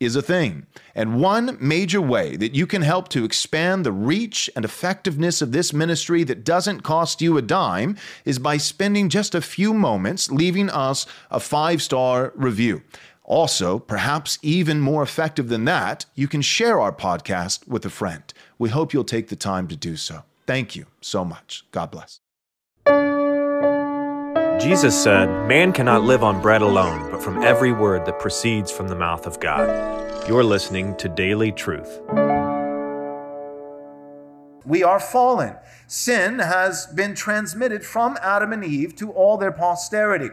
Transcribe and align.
is 0.00 0.16
a 0.16 0.22
thing. 0.22 0.66
And 0.94 1.20
one 1.20 1.56
major 1.60 2.00
way 2.00 2.36
that 2.36 2.54
you 2.54 2.66
can 2.66 2.82
help 2.82 3.08
to 3.08 3.24
expand 3.24 3.84
the 3.84 3.92
reach 3.92 4.48
and 4.54 4.64
effectiveness 4.64 5.42
of 5.42 5.52
this 5.52 5.72
ministry 5.72 6.24
that 6.24 6.44
doesn't 6.44 6.82
cost 6.82 7.20
you 7.20 7.36
a 7.36 7.42
dime 7.42 7.96
is 8.24 8.38
by 8.38 8.56
spending 8.56 9.08
just 9.08 9.34
a 9.34 9.40
few 9.40 9.74
moments 9.74 10.30
leaving 10.30 10.70
us 10.70 11.06
a 11.30 11.40
five 11.40 11.82
star 11.82 12.32
review. 12.36 12.82
Also, 13.24 13.78
perhaps 13.78 14.38
even 14.40 14.80
more 14.80 15.02
effective 15.02 15.48
than 15.48 15.66
that, 15.66 16.06
you 16.14 16.26
can 16.26 16.40
share 16.40 16.80
our 16.80 16.92
podcast 16.92 17.68
with 17.68 17.84
a 17.84 17.90
friend. 17.90 18.32
We 18.58 18.70
hope 18.70 18.94
you'll 18.94 19.04
take 19.04 19.28
the 19.28 19.36
time 19.36 19.68
to 19.68 19.76
do 19.76 19.96
so. 19.96 20.22
Thank 20.46 20.74
you 20.74 20.86
so 21.02 21.26
much. 21.26 21.66
God 21.70 21.90
bless. 21.90 22.20
Jesus 24.58 25.00
said, 25.00 25.26
Man 25.46 25.72
cannot 25.72 26.02
live 26.02 26.24
on 26.24 26.42
bread 26.42 26.62
alone, 26.62 27.12
but 27.12 27.22
from 27.22 27.44
every 27.44 27.70
word 27.70 28.04
that 28.06 28.18
proceeds 28.18 28.72
from 28.72 28.88
the 28.88 28.96
mouth 28.96 29.24
of 29.24 29.38
God. 29.38 30.28
You're 30.28 30.42
listening 30.42 30.96
to 30.96 31.08
Daily 31.08 31.52
Truth. 31.52 32.00
We 34.64 34.82
are 34.82 34.98
fallen. 34.98 35.54
Sin 35.86 36.40
has 36.40 36.86
been 36.88 37.14
transmitted 37.14 37.84
from 37.84 38.18
Adam 38.20 38.52
and 38.52 38.64
Eve 38.64 38.96
to 38.96 39.12
all 39.12 39.38
their 39.38 39.52
posterity. 39.52 40.30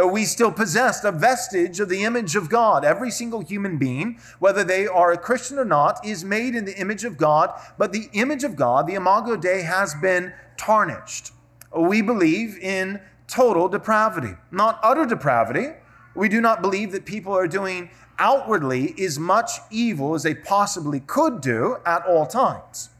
Uh, 0.00 0.06
we 0.06 0.26
still 0.26 0.52
possess 0.52 1.02
a 1.02 1.10
vestige 1.10 1.80
of 1.80 1.88
the 1.88 2.04
image 2.04 2.36
of 2.36 2.48
God. 2.48 2.84
Every 2.84 3.10
single 3.10 3.40
human 3.40 3.78
being, 3.78 4.20
whether 4.38 4.62
they 4.62 4.86
are 4.86 5.10
a 5.10 5.18
Christian 5.18 5.58
or 5.58 5.64
not, 5.64 6.06
is 6.06 6.24
made 6.24 6.54
in 6.54 6.66
the 6.66 6.78
image 6.78 7.02
of 7.02 7.16
God, 7.16 7.50
but 7.76 7.90
the 7.90 8.08
image 8.12 8.44
of 8.44 8.54
God, 8.54 8.86
the 8.86 8.94
Imago 8.94 9.34
Dei, 9.34 9.62
has 9.62 9.96
been 9.96 10.32
tarnished. 10.56 11.32
We 11.76 12.00
believe 12.00 12.56
in 12.58 13.00
total 13.30 13.68
depravity, 13.68 14.34
not 14.50 14.80
utter 14.82 15.06
depravity. 15.06 15.68
We 16.14 16.28
do 16.28 16.40
not 16.40 16.60
believe 16.60 16.92
that 16.92 17.04
people 17.04 17.32
are 17.32 17.46
doing 17.46 17.90
outwardly 18.18 18.94
as 19.00 19.18
much 19.18 19.52
evil 19.70 20.14
as 20.14 20.24
they 20.24 20.34
possibly 20.34 21.00
could 21.00 21.40
do 21.40 21.76
at 21.86 22.04
all 22.04 22.26
times. 22.26 22.90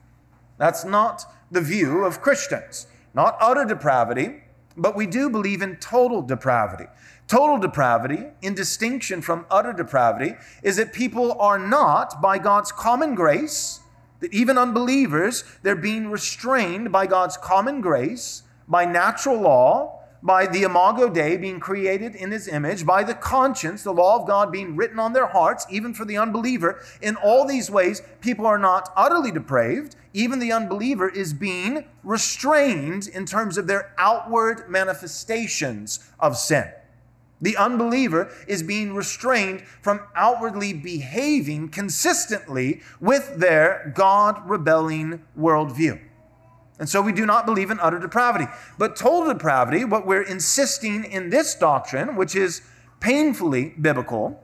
That's 0.56 0.84
not 0.84 1.25
the 1.51 1.61
view 1.61 2.05
of 2.05 2.23
Christians. 2.23 2.86
Not 3.12 3.36
utter 3.41 3.64
depravity, 3.64 4.42
but 4.77 4.97
we 4.97 5.06
do 5.06 5.28
believe 5.28 5.62
in 5.62 5.77
total 5.77 6.23
depravity. 6.23 6.86
Total 7.27 7.58
depravity, 7.58 8.27
in 8.41 8.55
distinction 8.55 9.20
from 9.20 9.47
utter 9.51 9.73
depravity, 9.73 10.34
is 10.62 10.77
that 10.77 10.92
people 10.92 11.39
are 11.41 11.58
not, 11.58 12.20
by 12.20 12.39
God's 12.39 12.73
common 12.73 13.14
grace, 13.14 13.81
that 14.20 14.33
even 14.33 14.58
unbelievers, 14.58 15.45
they're 15.62 15.77
being 15.77 16.11
restrained 16.11 16.92
by 16.92 17.06
God's 17.06 17.36
common 17.36 17.81
grace, 17.81 18.42
by 18.69 18.84
natural 18.84 19.41
law, 19.41 19.99
by 20.22 20.46
the 20.46 20.62
imago 20.62 21.08
Dei 21.08 21.36
being 21.36 21.60
created 21.60 22.14
in 22.14 22.30
his 22.30 22.48
image, 22.48 22.84
by 22.84 23.02
the 23.02 23.14
conscience, 23.14 23.82
the 23.82 23.92
law 23.92 24.20
of 24.20 24.27
God 24.27 24.52
being 24.52 24.77
written 24.77 24.98
on 24.98 25.12
their 25.12 25.27
hearts, 25.27 25.66
even 25.70 25.94
for 25.94 26.04
the 26.04 26.18
unbeliever. 26.18 26.80
In 27.00 27.16
all 27.16 27.46
these 27.46 27.70
ways, 27.70 28.02
people 28.20 28.46
are 28.46 28.58
not 28.58 28.92
utterly 28.96 29.30
depraved. 29.30 29.96
Even 30.12 30.38
the 30.38 30.52
unbeliever 30.52 31.08
is 31.08 31.32
being 31.32 31.84
restrained 32.02 33.08
in 33.08 33.24
terms 33.24 33.56
of 33.56 33.66
their 33.66 33.94
outward 33.96 34.68
manifestations 34.68 36.10
of 36.18 36.36
sin. 36.36 36.70
The 37.40 37.56
unbeliever 37.56 38.30
is 38.46 38.62
being 38.62 38.94
restrained 38.94 39.62
from 39.80 40.00
outwardly 40.14 40.74
behaving 40.74 41.70
consistently 41.70 42.82
with 43.00 43.36
their 43.36 43.92
God 43.94 44.48
rebelling 44.48 45.22
worldview. 45.38 46.00
And 46.80 46.89
so 46.89 47.02
we 47.02 47.13
do 47.13 47.27
not 47.27 47.45
believe 47.46 47.70
in 47.70 47.79
utter 47.79 47.98
depravity. 47.98 48.46
But 48.79 48.96
total 48.96 49.33
depravity, 49.33 49.85
what 49.85 50.07
we're 50.07 50.23
insisting 50.23 51.05
in 51.05 51.29
this 51.29 51.55
doctrine, 51.55 52.17
which 52.17 52.35
is 52.35 52.63
painfully 52.98 53.74
biblical, 53.80 54.42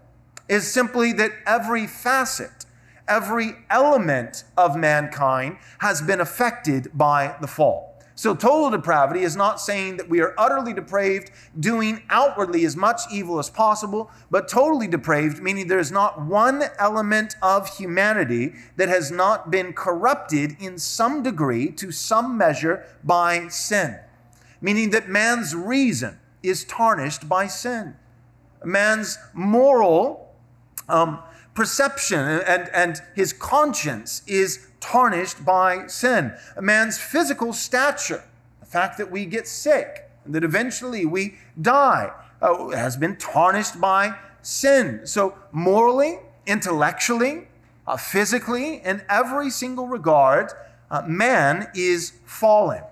is 0.48 0.70
simply 0.70 1.12
that 1.14 1.32
every 1.46 1.86
facet, 1.86 2.66
every 3.08 3.56
element 3.70 4.44
of 4.56 4.76
mankind 4.76 5.56
has 5.78 6.02
been 6.02 6.20
affected 6.20 6.90
by 6.94 7.34
the 7.40 7.46
fall. 7.46 7.95
So, 8.18 8.34
total 8.34 8.70
depravity 8.70 9.24
is 9.24 9.36
not 9.36 9.60
saying 9.60 9.98
that 9.98 10.08
we 10.08 10.22
are 10.22 10.34
utterly 10.38 10.72
depraved, 10.72 11.30
doing 11.60 12.02
outwardly 12.08 12.64
as 12.64 12.74
much 12.74 13.02
evil 13.12 13.38
as 13.38 13.50
possible, 13.50 14.10
but 14.30 14.48
totally 14.48 14.86
depraved, 14.86 15.42
meaning 15.42 15.68
there 15.68 15.78
is 15.78 15.92
not 15.92 16.22
one 16.22 16.64
element 16.78 17.36
of 17.42 17.76
humanity 17.76 18.54
that 18.76 18.88
has 18.88 19.10
not 19.10 19.50
been 19.50 19.74
corrupted 19.74 20.56
in 20.58 20.78
some 20.78 21.22
degree, 21.22 21.70
to 21.72 21.92
some 21.92 22.38
measure, 22.38 22.86
by 23.04 23.48
sin. 23.48 23.98
Meaning 24.62 24.90
that 24.90 25.10
man's 25.10 25.54
reason 25.54 26.18
is 26.42 26.64
tarnished 26.64 27.28
by 27.28 27.46
sin. 27.46 27.96
Man's 28.64 29.18
moral 29.34 30.34
um, 30.88 31.18
perception 31.52 32.18
and, 32.18 32.70
and 32.72 33.02
his 33.14 33.34
conscience 33.34 34.22
is 34.26 34.68
tarnished 34.86 35.44
by 35.44 35.86
sin. 35.88 36.32
A 36.56 36.62
man's 36.62 36.98
physical 36.98 37.52
stature, 37.52 38.22
the 38.60 38.66
fact 38.66 38.98
that 38.98 39.10
we 39.10 39.26
get 39.26 39.48
sick, 39.48 40.08
and 40.24 40.34
that 40.34 40.44
eventually 40.44 41.04
we 41.04 41.34
die, 41.60 42.12
uh, 42.40 42.68
has 42.68 42.96
been 42.96 43.16
tarnished 43.16 43.80
by 43.80 44.14
sin. 44.42 45.00
So, 45.04 45.34
morally, 45.50 46.18
intellectually, 46.46 47.48
uh, 47.86 47.96
physically, 47.96 48.76
in 48.84 49.02
every 49.08 49.50
single 49.50 49.88
regard, 49.88 50.52
uh, 50.90 51.02
man 51.06 51.68
is 51.74 52.12
fallen 52.24 52.82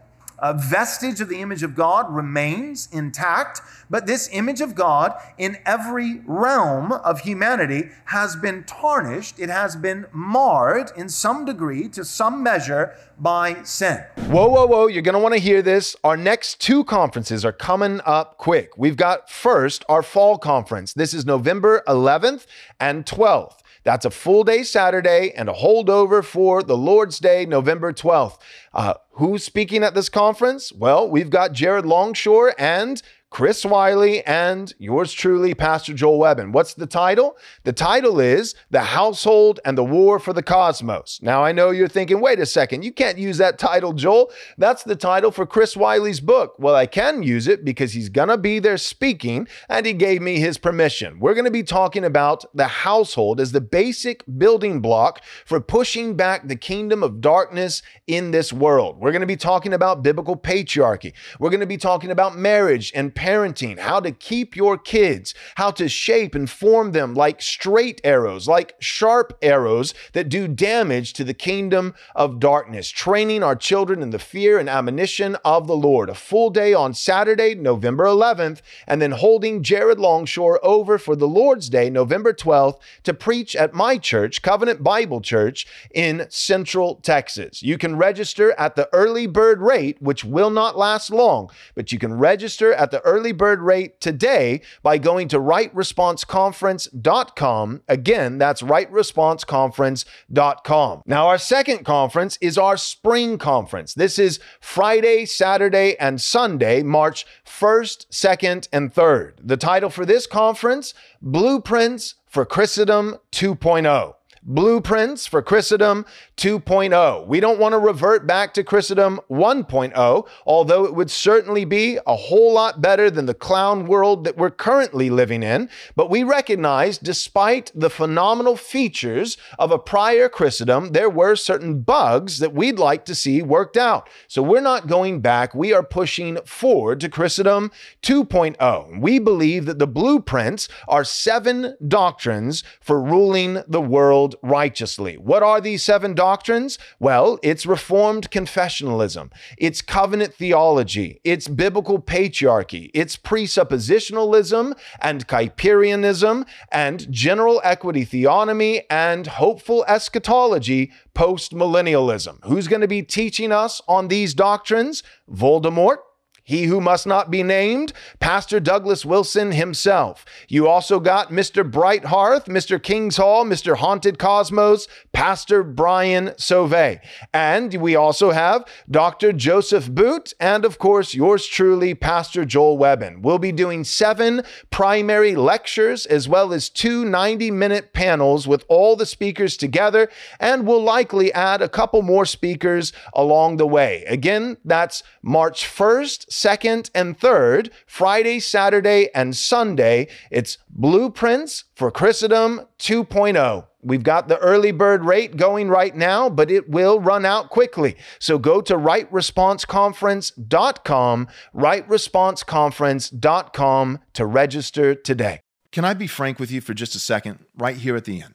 a 0.44 0.52
vestige 0.52 1.22
of 1.22 1.30
the 1.30 1.40
image 1.40 1.62
of 1.62 1.74
God 1.74 2.14
remains 2.14 2.86
intact, 2.92 3.62
but 3.88 4.06
this 4.06 4.28
image 4.30 4.60
of 4.60 4.74
God 4.74 5.14
in 5.38 5.56
every 5.64 6.20
realm 6.26 6.92
of 6.92 7.20
humanity 7.20 7.88
has 8.04 8.36
been 8.36 8.62
tarnished. 8.64 9.40
It 9.40 9.48
has 9.48 9.74
been 9.74 10.04
marred 10.12 10.92
in 10.98 11.08
some 11.08 11.46
degree, 11.46 11.88
to 11.88 12.04
some 12.04 12.42
measure, 12.42 12.94
by 13.18 13.62
sin. 13.62 14.04
Whoa, 14.26 14.48
whoa, 14.48 14.66
whoa. 14.66 14.86
You're 14.86 15.00
going 15.00 15.14
to 15.14 15.18
want 15.18 15.32
to 15.32 15.40
hear 15.40 15.62
this. 15.62 15.96
Our 16.04 16.16
next 16.16 16.60
two 16.60 16.84
conferences 16.84 17.42
are 17.46 17.52
coming 17.52 18.02
up 18.04 18.36
quick. 18.36 18.76
We've 18.76 18.98
got 18.98 19.30
first 19.30 19.82
our 19.88 20.02
fall 20.02 20.36
conference. 20.36 20.92
This 20.92 21.14
is 21.14 21.24
November 21.24 21.82
11th 21.88 22.44
and 22.78 23.06
12th. 23.06 23.60
That's 23.84 24.06
a 24.06 24.10
full 24.10 24.44
day 24.44 24.62
Saturday 24.62 25.32
and 25.36 25.48
a 25.48 25.52
holdover 25.52 26.24
for 26.24 26.62
the 26.62 26.76
Lord's 26.76 27.18
Day, 27.18 27.44
November 27.44 27.92
12th. 27.92 28.38
Uh, 28.72 28.94
who's 29.12 29.44
speaking 29.44 29.84
at 29.84 29.94
this 29.94 30.08
conference? 30.08 30.72
Well, 30.72 31.08
we've 31.08 31.30
got 31.30 31.52
Jared 31.52 31.84
Longshore 31.84 32.54
and 32.58 33.02
Chris 33.34 33.64
Wiley, 33.64 34.24
and 34.26 34.72
yours 34.78 35.12
truly, 35.12 35.54
Pastor 35.54 35.92
Joel 35.92 36.20
Webbon. 36.20 36.52
What's 36.52 36.74
the 36.74 36.86
title? 36.86 37.36
The 37.64 37.72
title 37.72 38.20
is 38.20 38.54
The 38.70 38.82
Household 38.82 39.58
and 39.64 39.76
the 39.76 39.82
War 39.82 40.20
for 40.20 40.32
the 40.32 40.40
Cosmos. 40.40 41.18
Now, 41.20 41.42
I 41.42 41.50
know 41.50 41.72
you're 41.72 41.88
thinking, 41.88 42.20
wait 42.20 42.38
a 42.38 42.46
second, 42.46 42.84
you 42.84 42.92
can't 42.92 43.18
use 43.18 43.38
that 43.38 43.58
title, 43.58 43.92
Joel. 43.92 44.30
That's 44.56 44.84
the 44.84 44.94
title 44.94 45.32
for 45.32 45.46
Chris 45.46 45.76
Wiley's 45.76 46.20
book. 46.20 46.54
Well, 46.60 46.76
I 46.76 46.86
can 46.86 47.24
use 47.24 47.48
it 47.48 47.64
because 47.64 47.92
he's 47.92 48.08
going 48.08 48.28
to 48.28 48.38
be 48.38 48.60
there 48.60 48.78
speaking, 48.78 49.48
and 49.68 49.84
he 49.84 49.94
gave 49.94 50.22
me 50.22 50.38
his 50.38 50.56
permission. 50.56 51.18
We're 51.18 51.34
going 51.34 51.44
to 51.44 51.50
be 51.50 51.64
talking 51.64 52.04
about 52.04 52.44
the 52.54 52.68
household 52.68 53.40
as 53.40 53.50
the 53.50 53.60
basic 53.60 54.22
building 54.38 54.78
block 54.78 55.24
for 55.44 55.58
pushing 55.60 56.14
back 56.14 56.46
the 56.46 56.54
kingdom 56.54 57.02
of 57.02 57.20
darkness 57.20 57.82
in 58.06 58.30
this 58.30 58.52
world. 58.52 59.00
We're 59.00 59.10
going 59.10 59.22
to 59.22 59.26
be 59.26 59.34
talking 59.34 59.72
about 59.72 60.04
biblical 60.04 60.36
patriarchy. 60.36 61.14
We're 61.40 61.50
going 61.50 61.58
to 61.58 61.66
be 61.66 61.78
talking 61.78 62.12
about 62.12 62.36
marriage 62.36 62.92
and 62.94 63.12
parenting, 63.24 63.78
how 63.78 64.00
to 64.00 64.12
keep 64.12 64.54
your 64.54 64.76
kids, 64.76 65.32
how 65.54 65.70
to 65.70 65.88
shape 65.88 66.34
and 66.34 66.50
form 66.50 66.92
them 66.92 67.14
like 67.14 67.40
straight 67.40 67.98
arrows, 68.04 68.46
like 68.46 68.76
sharp 68.80 69.38
arrows 69.40 69.94
that 70.12 70.28
do 70.28 70.46
damage 70.46 71.14
to 71.14 71.24
the 71.24 71.32
kingdom 71.32 71.94
of 72.14 72.38
darkness, 72.38 72.90
training 72.90 73.42
our 73.42 73.56
children 73.56 74.02
in 74.02 74.10
the 74.10 74.18
fear 74.18 74.58
and 74.58 74.68
admonition 74.68 75.38
of 75.42 75.66
the 75.66 75.76
Lord. 75.76 76.10
A 76.10 76.14
full 76.14 76.50
day 76.50 76.74
on 76.74 76.92
Saturday, 76.92 77.54
November 77.54 78.04
11th, 78.04 78.60
and 78.86 79.00
then 79.00 79.12
holding 79.12 79.62
Jared 79.62 79.98
Longshore 79.98 80.60
over 80.62 80.98
for 80.98 81.16
the 81.16 81.26
Lord's 81.26 81.70
Day, 81.70 81.88
November 81.88 82.34
12th, 82.34 82.78
to 83.04 83.14
preach 83.14 83.56
at 83.56 83.72
my 83.72 83.96
church, 83.96 84.42
Covenant 84.42 84.82
Bible 84.82 85.22
Church 85.22 85.66
in 85.94 86.26
Central 86.28 86.96
Texas. 86.96 87.62
You 87.62 87.78
can 87.78 87.96
register 87.96 88.52
at 88.58 88.76
the 88.76 88.90
early 88.92 89.26
bird 89.26 89.62
rate, 89.62 89.96
which 90.02 90.24
will 90.24 90.50
not 90.50 90.76
last 90.76 91.10
long, 91.10 91.48
but 91.74 91.90
you 91.90 91.98
can 91.98 92.12
register 92.12 92.74
at 92.74 92.90
the 92.90 93.00
early 93.00 93.13
early 93.14 93.30
bird 93.30 93.60
rate 93.60 94.00
today 94.00 94.60
by 94.82 94.98
going 94.98 95.28
to 95.28 95.38
rightresponseconference.com. 95.38 97.82
Again, 97.88 98.38
that's 98.38 98.62
rightresponseconference.com. 98.62 101.02
Now, 101.06 101.28
our 101.28 101.38
second 101.38 101.84
conference 101.84 102.36
is 102.40 102.58
our 102.58 102.76
spring 102.76 103.38
conference. 103.38 103.94
This 103.94 104.18
is 104.18 104.40
Friday, 104.60 105.26
Saturday, 105.26 105.96
and 105.98 106.20
Sunday, 106.20 106.82
March 106.82 107.24
1st, 107.46 108.08
2nd, 108.08 108.66
and 108.72 108.92
3rd. 108.92 109.34
The 109.40 109.56
title 109.56 109.90
for 109.90 110.04
this 110.04 110.26
conference 110.26 110.92
Blueprints 111.22 112.16
for 112.26 112.44
Christendom 112.44 113.18
2.0 113.30 114.14
blueprints 114.44 115.26
for 115.26 115.42
Christendom 115.42 116.04
2.0. 116.36 117.26
We 117.26 117.40
don't 117.40 117.58
want 117.58 117.72
to 117.72 117.78
revert 117.78 118.26
back 118.26 118.52
to 118.54 118.64
Christendom 118.64 119.20
1.0, 119.30 120.28
although 120.46 120.84
it 120.84 120.94
would 120.94 121.10
certainly 121.10 121.64
be 121.64 121.98
a 122.06 122.16
whole 122.16 122.52
lot 122.52 122.82
better 122.82 123.10
than 123.10 123.26
the 123.26 123.34
clown 123.34 123.86
world 123.86 124.24
that 124.24 124.36
we're 124.36 124.50
currently 124.50 125.08
living 125.08 125.42
in. 125.42 125.70
But 125.96 126.10
we 126.10 126.22
recognize, 126.22 126.98
despite 126.98 127.72
the 127.74 127.90
phenomenal 127.90 128.56
features 128.56 129.38
of 129.58 129.70
a 129.70 129.78
prior 129.78 130.28
Christendom, 130.28 130.92
there 130.92 131.10
were 131.10 131.36
certain 131.36 131.80
bugs 131.80 132.38
that 132.38 132.54
we'd 132.54 132.78
like 132.78 133.04
to 133.06 133.14
see 133.14 133.40
worked 133.40 133.76
out. 133.76 134.08
So 134.28 134.42
we're 134.42 134.60
not 134.60 134.86
going 134.86 135.20
back. 135.20 135.54
We 135.54 135.72
are 135.72 135.82
pushing 135.82 136.36
forward 136.44 137.00
to 137.00 137.08
Christendom 137.08 137.70
2.0. 138.02 139.00
We 139.00 139.18
believe 139.18 139.64
that 139.66 139.78
the 139.78 139.86
blueprints 139.86 140.68
are 140.86 141.04
seven 141.04 141.76
doctrines 141.86 142.62
for 142.80 143.00
ruling 143.00 143.62
the 143.66 143.80
world 143.80 144.33
righteously. 144.42 145.16
What 145.16 145.42
are 145.42 145.60
these 145.60 145.82
seven 145.82 146.14
doctrines? 146.14 146.78
Well, 146.98 147.38
it's 147.42 147.66
Reformed 147.66 148.30
confessionalism, 148.30 149.32
it's 149.58 149.82
covenant 149.82 150.34
theology, 150.34 151.20
it's 151.24 151.48
biblical 151.48 152.00
patriarchy, 152.00 152.90
it's 152.94 153.16
presuppositionalism 153.16 154.74
and 155.00 155.26
Kuyperianism, 155.26 156.46
and 156.70 157.10
general 157.10 157.60
equity 157.64 158.04
theonomy 158.04 158.82
and 158.90 159.26
hopeful 159.26 159.84
eschatology 159.88 160.92
post 161.14 161.52
millennialism. 161.52 162.38
Who's 162.44 162.68
going 162.68 162.82
to 162.82 162.88
be 162.88 163.02
teaching 163.02 163.52
us 163.52 163.80
on 163.88 164.08
these 164.08 164.34
doctrines? 164.34 165.02
Voldemort 165.30 165.98
he 166.44 166.64
who 166.64 166.78
must 166.78 167.06
not 167.06 167.30
be 167.30 167.42
named, 167.42 167.94
Pastor 168.20 168.60
Douglas 168.60 169.04
Wilson 169.04 169.52
himself. 169.52 170.26
You 170.46 170.68
also 170.68 171.00
got 171.00 171.30
Mr. 171.30 171.68
Brighthearth, 171.68 172.44
Mr. 172.44 172.80
King's 172.80 173.16
Hall, 173.16 173.46
Mr. 173.46 173.76
Haunted 173.76 174.18
Cosmos, 174.18 174.86
Pastor 175.14 175.62
Brian 175.62 176.28
Sauvé. 176.36 177.00
And 177.32 177.74
we 177.76 177.96
also 177.96 178.32
have 178.32 178.66
Dr. 178.90 179.32
Joseph 179.32 179.90
Boot, 179.90 180.34
and 180.38 180.66
of 180.66 180.78
course, 180.78 181.14
yours 181.14 181.46
truly, 181.46 181.94
Pastor 181.94 182.44
Joel 182.44 182.76
Webbon. 182.76 183.22
We'll 183.22 183.38
be 183.38 183.52
doing 183.52 183.82
seven 183.82 184.42
primary 184.70 185.34
lectures 185.34 186.04
as 186.04 186.28
well 186.28 186.52
as 186.52 186.68
two 186.68 187.06
90 187.06 187.50
minute 187.52 187.94
panels 187.94 188.46
with 188.46 188.66
all 188.68 188.96
the 188.96 189.06
speakers 189.06 189.56
together, 189.56 190.10
and 190.38 190.66
we'll 190.66 190.82
likely 190.82 191.32
add 191.32 191.62
a 191.62 191.70
couple 191.70 192.02
more 192.02 192.26
speakers 192.26 192.92
along 193.14 193.56
the 193.56 193.66
way. 193.66 194.04
Again, 194.06 194.58
that's 194.62 195.02
March 195.22 195.64
1st 195.64 196.32
2nd, 196.34 196.90
and 196.94 197.18
3rd, 197.18 197.70
Friday, 197.86 198.38
Saturday, 198.40 199.08
and 199.14 199.34
Sunday. 199.36 200.08
It's 200.30 200.58
Blueprints 200.68 201.64
for 201.74 201.90
Christendom 201.90 202.62
2.0. 202.78 203.66
We've 203.82 204.02
got 204.02 204.28
the 204.28 204.38
early 204.38 204.72
bird 204.72 205.04
rate 205.04 205.36
going 205.36 205.68
right 205.68 205.94
now, 205.94 206.30
but 206.30 206.50
it 206.50 206.70
will 206.70 207.00
run 207.00 207.24
out 207.24 207.50
quickly. 207.50 207.96
So 208.18 208.38
go 208.38 208.60
to 208.62 208.76
rightresponseconference.com, 208.76 211.28
rightresponseconference.com 211.54 213.98
to 214.14 214.26
register 214.26 214.94
today. 214.94 215.40
Can 215.70 215.84
I 215.84 215.94
be 215.94 216.06
frank 216.06 216.38
with 216.38 216.50
you 216.50 216.60
for 216.60 216.74
just 216.74 216.94
a 216.94 217.00
second, 217.00 217.44
right 217.56 217.76
here 217.76 217.96
at 217.96 218.04
the 218.04 218.22
end? 218.22 218.34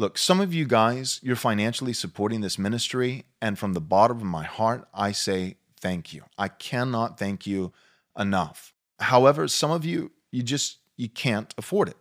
Look, 0.00 0.16
some 0.16 0.40
of 0.40 0.54
you 0.54 0.64
guys, 0.64 1.18
you're 1.24 1.34
financially 1.34 1.92
supporting 1.92 2.40
this 2.40 2.56
ministry, 2.56 3.24
and 3.42 3.58
from 3.58 3.72
the 3.72 3.80
bottom 3.80 4.18
of 4.18 4.24
my 4.24 4.44
heart, 4.44 4.86
I 4.94 5.10
say 5.10 5.56
thank 5.78 6.12
you. 6.12 6.24
I 6.36 6.48
cannot 6.48 7.18
thank 7.18 7.46
you 7.46 7.72
enough. 8.18 8.72
However, 9.00 9.48
some 9.48 9.70
of 9.70 9.84
you, 9.84 10.12
you 10.30 10.42
just 10.42 10.78
you 10.96 11.08
can't 11.08 11.54
afford 11.56 11.88
it. 11.88 11.96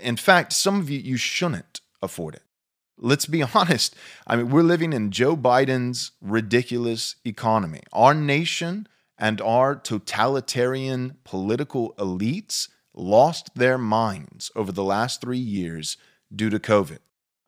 In 0.00 0.16
fact, 0.16 0.52
some 0.52 0.80
of 0.80 0.90
you 0.90 0.98
you 0.98 1.16
shouldn't 1.16 1.80
afford 2.02 2.34
it. 2.34 2.42
Let's 2.98 3.26
be 3.26 3.42
honest. 3.54 3.94
I 4.26 4.36
mean, 4.36 4.50
we're 4.50 4.62
living 4.62 4.92
in 4.92 5.10
Joe 5.10 5.36
Biden's 5.36 6.12
ridiculous 6.20 7.16
economy. 7.24 7.82
Our 7.92 8.14
nation 8.14 8.88
and 9.18 9.40
our 9.40 9.74
totalitarian 9.76 11.16
political 11.24 11.94
elites 11.98 12.68
lost 12.94 13.54
their 13.54 13.78
minds 13.78 14.50
over 14.56 14.72
the 14.72 14.84
last 14.84 15.20
3 15.20 15.38
years 15.38 15.96
due 16.34 16.50
to 16.50 16.58
COVID. 16.58 16.98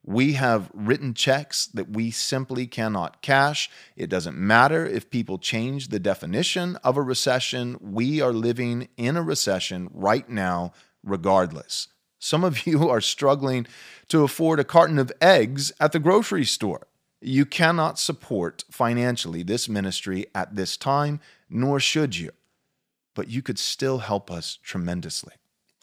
We 0.09 0.33
have 0.33 0.71
written 0.73 1.13
checks 1.13 1.67
that 1.67 1.91
we 1.91 2.11
simply 2.11 2.67
cannot 2.67 3.21
cash. 3.21 3.69
It 3.95 4.09
doesn't 4.09 4.39
matter 4.39 4.87
if 4.87 5.11
people 5.11 5.37
change 5.37 5.89
the 5.89 5.99
definition 5.99 6.77
of 6.77 6.97
a 6.97 7.03
recession. 7.03 7.77
We 7.79 8.23
are 8.23 8.33
living 8.33 8.89
in 8.97 9.19
a 9.19 9.23
recession 9.23 9.91
right 9.93 10.27
now, 10.27 10.73
regardless. 11.05 11.89
Some 12.19 12.43
of 12.43 12.67
you 12.67 12.89
are 12.89 13.03
struggling 13.03 13.67
to 14.09 14.25
afford 14.25 14.59
a 14.59 14.65
carton 14.65 14.99
of 14.99 15.13
eggs 15.21 15.73
at 15.79 15.93
the 15.93 15.99
grocery 15.99 16.47
store. 16.47 16.87
You 17.21 17.45
cannot 17.45 17.99
support 17.99 18.65
financially 18.71 19.43
this 19.43 19.69
ministry 19.69 20.25
at 20.35 20.57
this 20.57 20.79
time, 20.79 21.21
nor 21.51 21.81
should 21.81 22.17
you. 22.17 22.31
But 23.13 23.29
you 23.29 23.43
could 23.43 23.59
still 23.59 23.99
help 23.99 24.31
us 24.31 24.59
tremendously. 24.63 25.35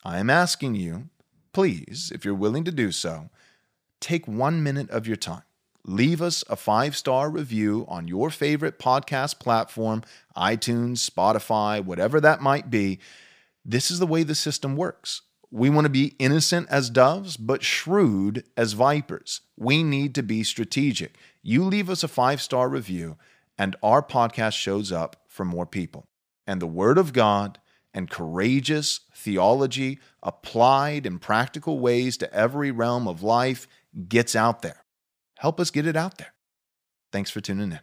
I 0.04 0.18
am 0.18 0.32
asking 0.32 0.74
you, 0.74 1.10
please, 1.54 2.12
if 2.12 2.26
you're 2.26 2.34
willing 2.34 2.64
to 2.64 2.72
do 2.72 2.92
so, 2.92 3.30
take 4.00 4.28
one 4.28 4.64
minute 4.64 4.90
of 4.90 5.08
your 5.08 5.16
time. 5.16 5.44
Leave 5.88 6.22
us 6.22 6.44
a 6.50 6.56
five 6.56 6.96
star 6.96 7.30
review 7.30 7.86
on 7.88 8.08
your 8.08 8.30
favorite 8.32 8.80
podcast 8.80 9.40
platform, 9.40 10.04
iTunes, 10.36 11.08
Spotify, 11.08 11.84
whatever 11.84 12.20
that 12.20 12.42
might 12.42 12.72
be. 12.72 13.00
This 13.64 13.92
is 13.92 14.00
the 14.00 14.08
way 14.08 14.24
the 14.24 14.36
system 14.36 14.76
works. 14.76 15.22
We 15.52 15.70
want 15.70 15.86
to 15.86 15.90
be 15.90 16.16
innocent 16.18 16.68
as 16.70 16.90
doves, 16.90 17.38
but 17.38 17.64
shrewd 17.64 18.44
as 18.58 18.74
vipers. 18.74 19.42
We 19.56 19.84
need 19.84 20.16
to 20.16 20.24
be 20.24 20.44
strategic. 20.44 21.18
You 21.44 21.64
leave 21.64 21.90
us 21.90 22.04
a 22.04 22.08
five 22.08 22.42
star 22.42 22.68
review, 22.68 23.18
and 23.58 23.76
our 23.84 24.02
podcast 24.02 24.54
shows 24.54 24.92
up 24.92 25.18
for 25.28 25.46
more 25.46 25.68
people. 25.68 26.08
And 26.48 26.62
the 26.62 26.68
Word 26.68 26.98
of 26.98 27.14
God 27.14 27.60
and 27.94 28.10
courageous 28.10 29.02
theology 29.16 30.00
applied 30.22 31.06
in 31.06 31.20
practical 31.20 31.80
ways 31.80 32.18
to 32.18 32.34
every 32.34 32.72
realm 32.72 33.08
of 33.08 33.24
life 33.24 33.68
gets 34.08 34.36
out 34.36 34.62
there. 34.62 34.84
Help 35.38 35.60
us 35.60 35.72
get 35.72 35.88
it 35.88 35.96
out 35.96 36.18
there. 36.18 36.34
Thanks 37.12 37.30
for 37.30 37.42
tuning 37.42 37.72
in. 37.72 37.80